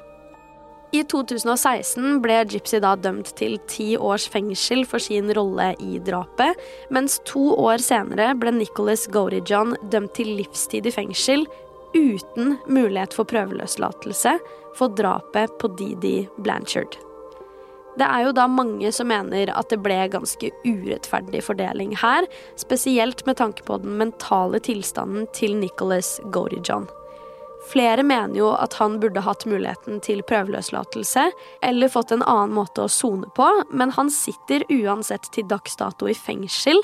I 0.91 1.05
2016 1.07 2.19
ble 2.25 2.41
Gypsy 2.51 2.81
da 2.83 2.97
dømt 2.99 3.29
til 3.39 3.61
ti 3.71 3.93
års 3.95 4.25
fengsel 4.31 4.83
for 4.91 5.03
sin 5.03 5.31
rolle 5.37 5.69
i 5.79 6.01
drapet, 6.03 6.59
mens 6.91 7.21
to 7.29 7.53
år 7.55 7.79
senere 7.85 8.33
ble 8.39 8.51
Nicholas 8.57 9.07
Gorijan 9.15 9.77
dømt 9.93 10.17
til 10.19 10.33
livstid 10.41 10.91
i 10.91 10.95
fengsel 10.95 11.47
uten 11.95 12.57
mulighet 12.67 13.15
for 13.15 13.29
prøveløslatelse 13.31 14.35
for 14.79 14.99
drapet 14.99 15.55
på 15.63 15.71
Didi 15.79 16.17
Blanchard. 16.43 16.99
Det 17.99 18.07
er 18.07 18.27
jo 18.27 18.35
da 18.35 18.47
mange 18.51 18.91
som 18.95 19.11
mener 19.11 19.51
at 19.55 19.71
det 19.71 19.83
ble 19.85 19.99
ganske 20.11 20.51
urettferdig 20.67 21.43
fordeling 21.47 21.95
her, 22.03 22.27
spesielt 22.59 23.27
med 23.27 23.39
tanke 23.39 23.67
på 23.67 23.79
den 23.83 23.99
mentale 24.01 24.63
tilstanden 24.63 25.31
til 25.37 25.59
Nicholas 25.59 26.19
Godijan. 26.35 26.91
Flere 27.71 28.03
mener 28.03 28.35
jo 28.35 28.51
at 28.57 28.75
han 28.81 28.99
burde 29.03 29.23
hatt 29.23 29.47
muligheten 29.47 30.01
til 30.03 30.25
prøveløslatelse, 30.27 31.29
eller 31.63 31.93
fått 31.93 32.11
en 32.15 32.25
annen 32.27 32.55
måte 32.57 32.83
å 32.83 32.91
sone 32.91 33.31
på, 33.37 33.47
men 33.71 33.95
han 33.95 34.11
sitter 34.11 34.67
uansett 34.75 35.31
til 35.35 35.47
dags 35.51 35.79
dato 35.79 36.11
i 36.11 36.17
fengsel 36.19 36.81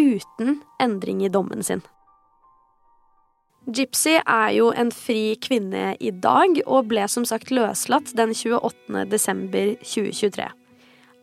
uten 0.00 0.58
endring 0.82 1.22
i 1.22 1.30
dommen 1.30 1.62
sin. 1.62 1.84
Gypsy 3.64 4.18
er 4.20 4.50
jo 4.52 4.72
en 4.76 4.90
fri 4.92 5.38
kvinne 5.40 5.94
i 5.96 6.10
dag, 6.10 6.58
og 6.66 6.90
ble 6.90 7.06
som 7.08 7.24
sagt 7.24 7.54
løslatt 7.54 8.10
den 8.18 8.34
28. 8.34 9.06
desember 9.08 9.72
2023. 9.80 10.50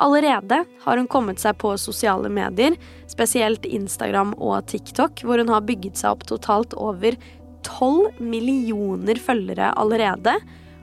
Allerede 0.02 0.64
har 0.82 0.98
hun 0.98 1.10
kommet 1.12 1.38
seg 1.44 1.60
på 1.62 1.76
sosiale 1.78 2.32
medier, 2.34 2.74
spesielt 3.12 3.68
Instagram 3.70 4.34
og 4.40 4.66
TikTok, 4.72 5.22
hvor 5.22 5.38
hun 5.38 5.52
har 5.54 5.68
bygget 5.68 6.02
seg 6.02 6.16
opp 6.16 6.26
totalt 6.32 6.74
over 6.74 7.20
12 7.68 8.20
millioner 8.20 9.20
følgere 9.22 9.72
allerede, 9.80 10.36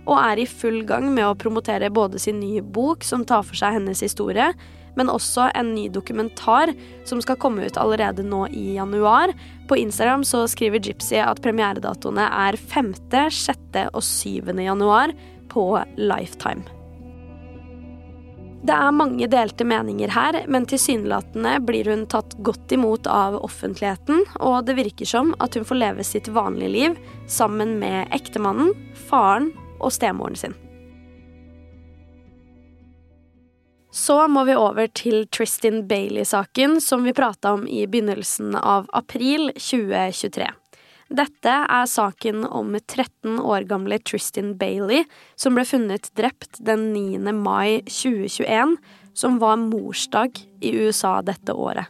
og 0.08 0.16
er 0.22 0.40
i 0.40 0.48
full 0.48 0.82
gang 0.88 1.10
med 1.12 1.26
å 1.26 1.36
promotere 1.36 1.90
både 1.92 2.20
sin 2.22 2.40
nye 2.40 2.62
bok, 2.64 3.04
som 3.04 3.26
tar 3.28 3.44
for 3.44 3.58
seg 3.58 3.76
hennes 3.76 4.00
historie, 4.04 4.52
men 4.98 5.12
også 5.12 5.50
en 5.58 5.74
ny 5.76 5.86
dokumentar 5.94 6.72
som 7.06 7.20
skal 7.22 7.38
komme 7.38 7.68
ut 7.68 7.78
allerede 7.78 8.24
nå 8.26 8.46
i 8.50 8.78
januar. 8.78 9.34
På 9.70 9.78
Instagram 9.78 10.24
så 10.26 10.42
skriver 10.50 10.82
Gypsy 10.82 11.20
at 11.22 11.42
premieredatoene 11.44 12.26
er 12.48 12.58
5., 12.58 12.94
6. 13.12 13.84
og 13.92 14.02
7. 14.02 14.56
januar 14.64 15.14
på 15.52 15.70
Lifetime. 16.00 16.77
Det 18.58 18.74
er 18.74 18.90
mange 18.90 19.26
delte 19.30 19.62
meninger 19.64 20.10
her, 20.10 20.40
men 20.50 20.66
tilsynelatende 20.66 21.58
blir 21.62 21.86
hun 21.92 22.06
tatt 22.10 22.34
godt 22.42 22.72
imot 22.74 23.06
av 23.06 23.36
offentligheten, 23.38 24.24
og 24.42 24.66
det 24.66 24.74
virker 24.80 25.06
som 25.06 25.30
at 25.38 25.54
hun 25.54 25.66
får 25.68 25.78
leve 25.78 26.06
sitt 26.06 26.30
vanlige 26.34 26.74
liv 26.74 26.96
sammen 27.30 27.76
med 27.78 28.10
ektemannen, 28.14 28.74
faren 29.08 29.52
og 29.78 29.94
stemoren 29.94 30.36
sin. 30.36 30.56
Så 33.94 34.18
må 34.28 34.44
vi 34.44 34.58
over 34.58 34.90
til 34.90 35.24
Tristan 35.32 35.86
Bailey-saken, 35.88 36.80
som 36.80 37.06
vi 37.06 37.14
prata 37.16 37.54
om 37.56 37.64
i 37.68 37.86
begynnelsen 37.86 38.58
av 38.58 38.90
april 38.92 39.52
2023. 39.54 40.50
Dette 41.08 41.48
er 41.48 41.86
saken 41.88 42.42
om 42.44 42.74
13 42.76 43.38
år 43.40 43.64
gamle 43.68 43.96
Tristan 44.04 44.52
Bailey, 44.60 45.06
som 45.40 45.56
ble 45.56 45.64
funnet 45.64 46.10
drept 46.18 46.60
den 46.60 46.90
9. 46.92 47.32
mai 47.32 47.80
2021, 47.88 48.76
som 49.16 49.38
var 49.40 49.56
morsdag 49.62 50.36
i 50.60 50.74
USA 50.76 51.18
dette 51.24 51.56
året. 51.56 51.88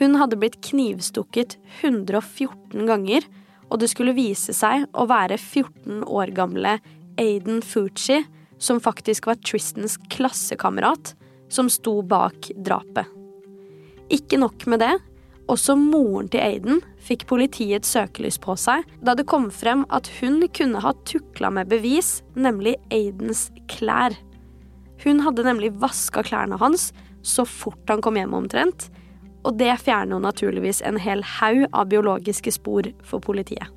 Hun 0.00 0.18
hadde 0.18 0.40
blitt 0.40 0.58
knivstukket 0.66 1.54
114 1.84 2.82
ganger, 2.88 3.22
og 3.70 3.78
det 3.80 3.92
skulle 3.94 4.16
vise 4.18 4.52
seg 4.56 4.88
å 4.90 5.06
være 5.06 5.38
14 5.38 6.02
år 6.02 6.34
gamle 6.34 6.80
Aiden 7.20 7.62
Fucci 7.62 8.24
som 8.58 8.82
faktisk 8.82 9.30
var 9.30 9.38
Tristans 9.46 9.94
klassekamerat, 10.10 11.14
som 11.48 11.70
sto 11.70 12.00
bak 12.02 12.50
drapet. 12.66 13.06
Ikke 14.10 14.40
nok 14.42 14.66
med 14.66 14.82
det, 14.82 14.94
også 15.50 15.76
moren 15.76 16.28
til 16.32 16.40
Aiden 16.40 16.80
fikk 17.04 17.26
politiets 17.28 17.90
søkelys 17.92 18.38
på 18.40 18.56
seg 18.60 18.84
da 19.04 19.14
det 19.18 19.26
kom 19.28 19.50
frem 19.52 19.84
at 19.92 20.08
hun 20.20 20.40
kunne 20.56 20.80
ha 20.80 20.94
tukla 21.08 21.50
med 21.52 21.68
bevis, 21.72 22.22
nemlig 22.34 22.76
Aidens 22.94 23.50
klær. 23.68 24.16
Hun 25.04 25.20
hadde 25.24 25.44
nemlig 25.44 25.74
vaska 25.82 26.24
klærne 26.24 26.58
hans 26.60 26.92
så 27.24 27.44
fort 27.48 27.88
han 27.88 28.02
kom 28.04 28.18
hjem 28.20 28.34
omtrent, 28.36 28.90
og 29.44 29.56
det 29.60 29.72
fjerner 29.84 30.16
jo 30.16 30.24
naturligvis 30.24 30.82
en 30.84 30.98
hel 31.00 31.24
haug 31.38 31.64
av 31.72 31.88
biologiske 31.92 32.52
spor 32.52 32.88
for 33.04 33.24
politiet. 33.24 33.68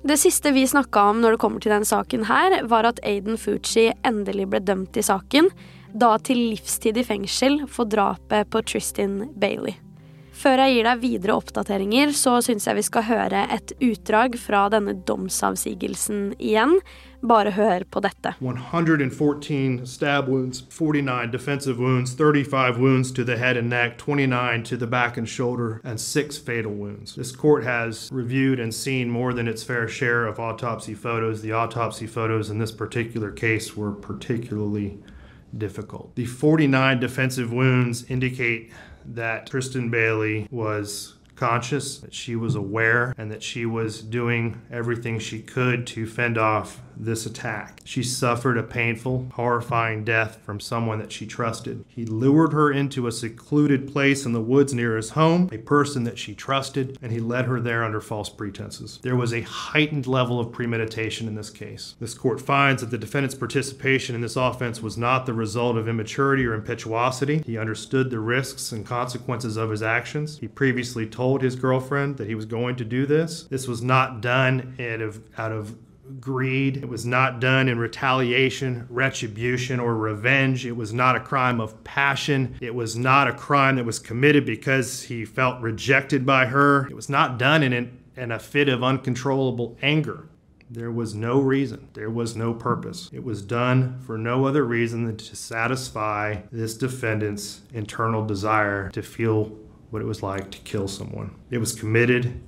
Det 0.00 0.16
siste 0.16 0.52
vi 0.56 0.64
snakka 0.64 1.02
om 1.10 1.18
når 1.20 1.34
det 1.34 1.40
kommer 1.42 1.60
til 1.60 1.74
denne 1.74 1.88
saken 1.88 2.24
her, 2.24 2.62
var 2.68 2.88
at 2.88 3.02
Aiden 3.04 3.36
Fuchi 3.40 3.90
endelig 4.08 4.46
ble 4.48 4.62
dømt 4.64 4.96
i 4.96 5.04
saken, 5.04 5.50
da 5.92 6.16
til 6.22 6.50
livstid 6.52 6.98
i 7.00 7.06
fengsel 7.06 7.62
for 7.68 7.88
drapet 7.90 8.50
på 8.50 8.62
Tristan 8.62 9.24
Bailey. 9.36 9.76
Før 10.40 10.56
jeg 10.62 10.72
gir 10.72 10.86
deg 10.86 11.00
videre 11.02 11.34
oppdateringer, 11.36 12.14
så 12.16 12.38
syns 12.40 12.64
jeg 12.64 12.78
vi 12.78 12.84
skal 12.86 13.04
høre 13.10 13.42
et 13.52 13.74
utdrag 13.84 14.38
fra 14.40 14.62
denne 14.72 14.94
domsavsigelsen 15.04 16.30
igjen. 16.38 16.78
Bare 17.20 17.52
hør 17.52 17.84
på 17.92 18.00
dette. 18.00 18.32
114 18.40 19.84
stab 19.84 20.30
wounds, 20.32 20.62
49 20.72 21.28
defensive 21.34 21.76
wounds, 21.76 22.14
35 22.16 22.80
wounds 22.80 23.12
to 23.12 23.22
the 23.22 23.36
head 23.36 23.58
and 23.58 23.68
neck, 23.68 23.98
29 23.98 24.64
to 24.64 24.78
the 24.78 24.86
back 24.86 25.18
and 25.18 25.28
shoulder, 25.28 25.82
and 25.84 26.00
6 26.00 26.38
fatal 26.38 26.72
wounds. 26.72 27.16
This 27.16 27.36
court 27.36 27.64
has 27.64 28.08
reviewed 28.10 28.58
and 28.58 28.72
seen 28.72 29.10
more 29.10 29.34
than 29.34 29.46
its 29.46 29.62
fair 29.62 29.88
share 29.88 30.24
of 30.26 30.40
autopsy 30.40 30.94
photos. 30.94 31.42
The 31.42 31.52
autopsy 31.52 32.06
photos 32.06 32.48
in 32.48 32.58
this 32.58 32.72
particular 32.72 33.30
case 33.30 33.76
were 33.76 33.92
particularly 33.92 35.02
difficult. 35.56 36.14
The 36.16 36.26
49 36.26 37.00
defensive 37.00 37.52
wounds 37.52 38.04
indicate 38.08 38.72
that 39.04 39.48
Tristan 39.48 39.90
Bailey 39.90 40.46
was 40.50 41.14
conscious, 41.40 41.98
that 41.98 42.12
she 42.12 42.36
was 42.36 42.54
aware, 42.54 43.14
and 43.16 43.32
that 43.32 43.42
she 43.42 43.64
was 43.64 44.02
doing 44.02 44.60
everything 44.70 45.18
she 45.18 45.40
could 45.40 45.86
to 45.86 46.06
fend 46.06 46.36
off 46.36 46.82
this 46.94 47.24
attack. 47.24 47.80
She 47.84 48.02
suffered 48.02 48.58
a 48.58 48.62
painful, 48.62 49.30
horrifying 49.32 50.04
death 50.04 50.38
from 50.44 50.60
someone 50.60 50.98
that 50.98 51.10
she 51.10 51.26
trusted. 51.26 51.82
He 51.88 52.04
lured 52.04 52.52
her 52.52 52.70
into 52.70 53.06
a 53.06 53.12
secluded 53.12 53.90
place 53.90 54.26
in 54.26 54.32
the 54.32 54.40
woods 54.40 54.74
near 54.74 54.98
his 54.98 55.10
home, 55.10 55.48
a 55.50 55.56
person 55.56 56.04
that 56.04 56.18
she 56.18 56.34
trusted, 56.34 56.98
and 57.00 57.10
he 57.10 57.18
led 57.18 57.46
her 57.46 57.58
there 57.58 57.84
under 57.84 58.02
false 58.02 58.28
pretenses. 58.28 58.98
There 59.02 59.16
was 59.16 59.32
a 59.32 59.40
heightened 59.40 60.06
level 60.06 60.38
of 60.38 60.52
premeditation 60.52 61.26
in 61.26 61.36
this 61.36 61.48
case. 61.48 61.94
This 62.00 62.12
court 62.12 62.38
finds 62.38 62.82
that 62.82 62.90
the 62.90 62.98
defendant's 62.98 63.34
participation 63.34 64.14
in 64.14 64.20
this 64.20 64.36
offense 64.36 64.82
was 64.82 64.98
not 64.98 65.24
the 65.24 65.32
result 65.32 65.78
of 65.78 65.88
immaturity 65.88 66.44
or 66.44 66.52
impetuosity. 66.52 67.42
He 67.46 67.56
understood 67.56 68.10
the 68.10 68.20
risks 68.20 68.72
and 68.72 68.84
consequences 68.84 69.56
of 69.56 69.70
his 69.70 69.82
actions. 69.82 70.38
He 70.38 70.48
previously 70.48 71.06
told 71.06 71.29
his 71.38 71.56
girlfriend 71.56 72.16
that 72.18 72.28
he 72.28 72.34
was 72.34 72.46
going 72.46 72.76
to 72.76 72.84
do 72.84 73.06
this. 73.06 73.44
This 73.44 73.68
was 73.68 73.82
not 73.82 74.20
done 74.20 74.74
out 74.78 75.00
of, 75.00 75.22
out 75.38 75.52
of 75.52 75.76
greed. 76.20 76.78
It 76.78 76.88
was 76.88 77.06
not 77.06 77.40
done 77.40 77.68
in 77.68 77.78
retaliation, 77.78 78.86
retribution, 78.88 79.78
or 79.78 79.96
revenge. 79.96 80.66
It 80.66 80.76
was 80.76 80.92
not 80.92 81.16
a 81.16 81.20
crime 81.20 81.60
of 81.60 81.82
passion. 81.84 82.56
It 82.60 82.74
was 82.74 82.96
not 82.96 83.28
a 83.28 83.32
crime 83.32 83.76
that 83.76 83.84
was 83.84 83.98
committed 83.98 84.44
because 84.44 85.02
he 85.04 85.24
felt 85.24 85.60
rejected 85.60 86.26
by 86.26 86.46
her. 86.46 86.86
It 86.88 86.96
was 86.96 87.08
not 87.08 87.38
done 87.38 87.62
in, 87.62 87.72
an, 87.72 87.98
in 88.16 88.32
a 88.32 88.38
fit 88.38 88.68
of 88.68 88.82
uncontrollable 88.82 89.76
anger. 89.82 90.26
There 90.72 90.92
was 90.92 91.16
no 91.16 91.40
reason. 91.40 91.88
There 91.94 92.10
was 92.10 92.36
no 92.36 92.54
purpose. 92.54 93.10
It 93.12 93.24
was 93.24 93.42
done 93.42 93.98
for 94.06 94.16
no 94.16 94.44
other 94.44 94.64
reason 94.64 95.04
than 95.04 95.16
to 95.16 95.34
satisfy 95.34 96.42
this 96.52 96.76
defendant's 96.76 97.62
internal 97.72 98.24
desire 98.24 98.88
to 98.90 99.02
feel 99.02 99.50
what 99.90 100.02
it 100.02 100.06
was 100.06 100.22
like 100.22 100.50
to 100.50 100.58
kill 100.58 100.88
someone. 100.88 101.34
It 101.50 101.58
was 101.58 101.72
committed 101.72 102.40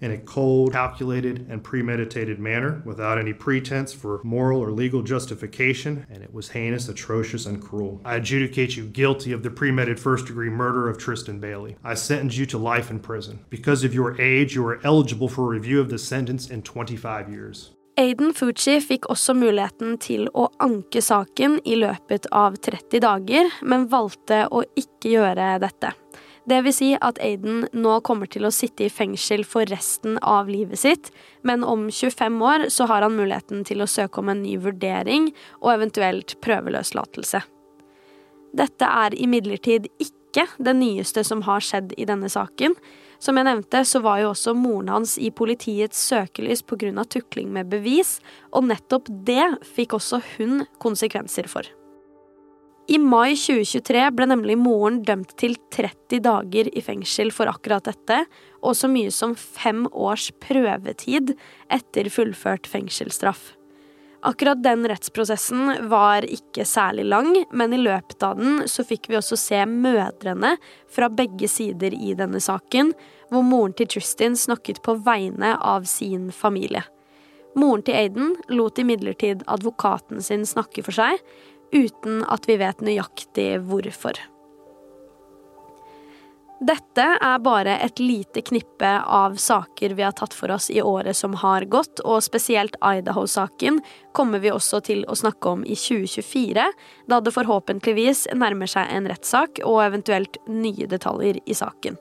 in 0.00 0.12
a 0.12 0.18
cold, 0.18 0.72
calculated, 0.72 1.46
and 1.50 1.62
premeditated 1.62 2.38
manner 2.38 2.82
without 2.84 3.18
any 3.18 3.32
pretense 3.32 3.92
for 3.92 4.20
moral 4.22 4.60
or 4.60 4.70
legal 4.70 5.02
justification, 5.02 6.06
and 6.10 6.22
it 6.22 6.32
was 6.32 6.50
heinous, 6.50 6.88
atrocious, 6.88 7.46
and 7.46 7.60
cruel. 7.60 8.00
I 8.04 8.16
adjudicate 8.16 8.76
you 8.76 8.84
guilty 8.84 9.32
of 9.32 9.42
the 9.42 9.50
premeditated 9.50 10.00
first 10.00 10.26
degree 10.26 10.50
murder 10.50 10.88
of 10.88 10.98
Tristan 10.98 11.40
Bailey. 11.40 11.76
I 11.82 11.94
sentence 11.94 12.36
you 12.36 12.46
to 12.46 12.58
life 12.58 12.90
in 12.90 13.00
prison. 13.00 13.44
Because 13.50 13.84
of 13.84 13.94
your 13.94 14.20
age, 14.20 14.54
you 14.54 14.66
are 14.66 14.80
eligible 14.84 15.28
for 15.28 15.48
review 15.48 15.80
of 15.80 15.88
the 15.88 15.98
sentence 15.98 16.48
in 16.48 16.62
25 16.62 17.30
years. 17.30 17.72
Aiden 17.98 18.30
Fucci 18.30 18.76
fikk 18.78 19.08
også 19.10 19.34
muligheten 19.34 19.96
til 19.98 20.28
å 20.30 20.44
anke 20.62 21.00
saken 21.02 21.56
i 21.66 21.74
løpet 21.80 22.28
av 22.30 22.54
30 22.62 23.02
dager, 23.02 23.50
men 23.66 23.88
valgte 23.90 24.44
å 24.54 24.62
ikke 24.78 25.16
gjøre 25.16 25.56
dette. 25.64 25.90
Det 26.48 26.62
vil 26.64 26.72
si 26.72 26.88
at 26.96 27.18
Aiden 27.20 27.66
nå 27.76 27.98
kommer 28.06 28.28
til 28.30 28.46
å 28.48 28.52
sitte 28.54 28.86
i 28.86 28.92
fengsel 28.92 29.42
for 29.44 29.68
resten 29.68 30.16
av 30.24 30.48
livet 30.48 30.80
sitt, 30.80 31.10
men 31.44 31.64
om 31.66 31.88
25 31.92 32.38
år 32.40 32.68
så 32.72 32.86
har 32.88 33.04
han 33.04 33.18
muligheten 33.18 33.66
til 33.68 33.84
å 33.84 33.90
søke 33.90 34.22
om 34.22 34.30
en 34.32 34.40
ny 34.40 34.54
vurdering 34.62 35.28
og 35.60 35.74
eventuelt 35.74 36.38
prøveløslatelse. 36.44 37.42
Dette 38.56 38.88
er 39.04 39.16
imidlertid 39.18 39.90
ikke 40.00 40.46
det 40.56 40.76
nyeste 40.78 41.24
som 41.26 41.44
har 41.44 41.60
skjedd 41.64 41.92
i 42.00 42.06
denne 42.08 42.30
saken. 42.32 42.76
Som 43.20 43.36
jeg 43.36 43.48
nevnte, 43.48 43.82
så 43.84 44.00
var 44.00 44.22
jo 44.22 44.30
også 44.30 44.54
moren 44.56 44.92
hans 44.94 45.16
i 45.20 45.28
politiets 45.34 46.00
søkelys 46.08 46.62
pga. 46.62 47.04
tukling 47.04 47.52
med 47.52 47.68
bevis, 47.68 48.20
og 48.52 48.70
nettopp 48.70 49.10
det 49.26 49.58
fikk 49.74 49.98
også 49.98 50.22
hun 50.36 50.64
konsekvenser 50.78 51.48
for. 51.50 51.66
I 52.88 52.96
mai 52.96 53.34
2023 53.36 54.06
ble 54.16 54.26
nemlig 54.30 54.54
moren 54.56 55.02
dømt 55.04 55.34
til 55.36 55.58
30 55.76 56.22
dager 56.24 56.70
i 56.72 56.80
fengsel 56.80 57.28
for 57.36 57.50
akkurat 57.50 57.84
dette, 57.84 58.22
og 58.64 58.78
så 58.78 58.88
mye 58.88 59.10
som 59.12 59.34
fem 59.36 59.82
års 59.92 60.30
prøvetid 60.40 61.34
etter 61.68 62.08
fullført 62.08 62.64
fengselsstraff. 62.70 63.50
Akkurat 64.24 64.62
den 64.64 64.88
rettsprosessen 64.88 65.90
var 65.92 66.24
ikke 66.24 66.64
særlig 66.66 67.04
lang, 67.12 67.28
men 67.52 67.76
i 67.76 67.82
løpet 67.82 68.24
av 68.24 68.40
den 68.40 68.64
så 68.66 68.82
fikk 68.88 69.10
vi 69.12 69.18
også 69.20 69.36
se 69.38 69.60
mødrene 69.68 70.56
fra 70.88 71.10
begge 71.12 71.46
sider 71.52 71.92
i 71.92 72.16
denne 72.16 72.40
saken, 72.40 72.94
hvor 73.28 73.44
moren 73.44 73.76
til 73.76 73.92
Tristan 73.92 74.32
snakket 74.32 74.80
på 74.82 74.96
vegne 75.04 75.58
av 75.60 75.84
sin 75.84 76.32
familie. 76.32 76.82
Moren 77.58 77.84
til 77.84 78.00
Aiden 78.00 78.34
lot 78.48 78.80
imidlertid 78.80 79.44
advokaten 79.50 80.24
sin 80.24 80.48
snakke 80.48 80.82
for 80.86 80.96
seg, 80.96 81.20
uten 81.72 82.24
at 82.28 82.48
vi 82.48 82.58
vet 82.60 82.82
nøyaktig 82.84 83.52
hvorfor. 83.68 84.18
Dette 86.58 87.04
er 87.22 87.38
bare 87.38 87.76
et 87.84 88.00
lite 88.02 88.42
knippe 88.42 88.88
av 89.06 89.36
saker 89.38 89.92
vi 89.94 90.02
har 90.02 90.16
tatt 90.18 90.34
for 90.34 90.50
oss 90.50 90.66
i 90.74 90.82
året 90.82 91.14
som 91.14 91.36
har 91.38 91.68
gått, 91.70 92.02
og 92.02 92.18
spesielt 92.26 92.74
Idaho-saken 92.82 93.78
kommer 94.12 94.42
vi 94.42 94.50
også 94.50 94.80
til 94.88 95.04
å 95.06 95.14
snakke 95.14 95.52
om 95.54 95.62
i 95.62 95.76
2024, 95.78 96.64
da 97.06 97.20
det 97.22 97.34
forhåpentligvis 97.36 98.26
nærmer 98.34 98.66
seg 98.66 98.90
en 98.90 99.06
rettssak 99.06 99.62
og 99.62 99.84
eventuelt 99.84 100.40
nye 100.50 100.90
detaljer 100.90 101.38
i 101.46 101.54
saken. 101.54 102.00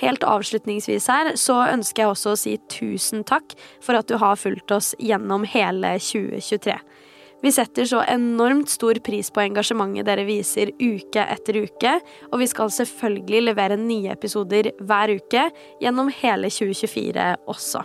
Helt 0.00 0.24
avslutningsvis 0.24 1.10
her 1.12 1.34
så 1.36 1.58
ønsker 1.66 2.06
jeg 2.06 2.14
også 2.14 2.32
å 2.32 2.40
si 2.40 2.54
tusen 2.72 3.26
takk 3.28 3.52
for 3.84 3.98
at 3.98 4.08
du 4.08 4.16
har 4.22 4.40
fulgt 4.40 4.72
oss 4.72 4.94
gjennom 4.96 5.44
hele 5.44 5.96
2023. 6.00 6.78
Vi 7.42 7.52
setter 7.54 7.86
så 7.86 8.02
enormt 8.02 8.70
stor 8.70 8.98
pris 9.04 9.30
på 9.30 9.44
engasjementet 9.44 10.08
dere 10.08 10.24
viser 10.26 10.72
uke 10.74 11.22
etter 11.22 11.60
uke, 11.62 11.92
og 12.32 12.40
vi 12.42 12.48
skal 12.50 12.72
selvfølgelig 12.74 13.44
levere 13.50 13.78
nye 13.78 14.10
episoder 14.14 14.72
hver 14.80 15.14
uke 15.20 15.44
gjennom 15.82 16.10
hele 16.22 16.50
2024 16.50 17.30
også. 17.46 17.84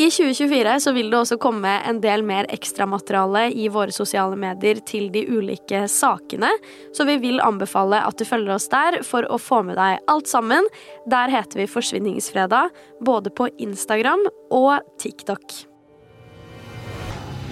I 0.00 0.06
2024 0.08 0.78
så 0.80 0.92
vil 0.96 1.10
det 1.12 1.18
også 1.18 1.36
komme 1.36 1.68
en 1.84 1.98
del 2.00 2.22
mer 2.24 2.46
ekstramateriale 2.54 3.50
i 3.52 3.66
våre 3.68 3.92
sosiale 3.92 4.38
medier 4.40 4.80
til 4.88 5.10
de 5.12 5.26
ulike 5.28 5.82
sakene, 5.92 6.48
så 6.96 7.04
vi 7.04 7.18
vil 7.20 7.42
anbefale 7.44 8.00
at 8.00 8.16
du 8.16 8.24
følger 8.24 8.54
oss 8.56 8.70
der 8.72 9.02
for 9.04 9.28
å 9.28 9.36
få 9.36 9.60
med 9.68 9.76
deg 9.76 10.00
alt 10.08 10.32
sammen. 10.32 10.70
Der 11.12 11.28
heter 11.34 11.60
vi 11.60 11.68
Forsvinningsfredag, 11.68 12.72
både 13.04 13.34
på 13.36 13.50
Instagram 13.60 14.24
og 14.48 14.80
TikTok. 15.02 15.71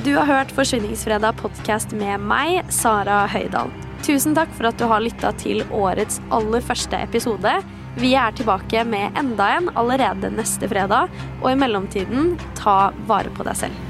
Du 0.05 0.15
har 0.17 0.25
hørt 0.25 0.53
Forsvinningsfredag 0.57 1.35
podkast 1.43 1.91
med 1.93 2.23
meg, 2.25 2.63
Sara 2.73 3.27
Høydahl. 3.29 3.69
Tusen 4.01 4.33
takk 4.33 4.49
for 4.57 4.71
at 4.71 4.79
du 4.81 4.87
har 4.89 5.03
lytta 5.05 5.35
til 5.37 5.61
årets 5.77 6.23
aller 6.33 6.65
første 6.65 6.97
episode. 7.05 7.53
Vi 8.01 8.15
er 8.17 8.33
tilbake 8.33 8.87
med 8.89 9.21
enda 9.21 9.51
en 9.59 9.69
allerede 9.77 10.33
neste 10.33 10.73
fredag, 10.73 11.13
og 11.43 11.51
i 11.53 11.61
mellomtiden, 11.61 12.33
ta 12.57 12.95
vare 13.11 13.29
på 13.37 13.45
deg 13.45 13.61
selv. 13.67 13.90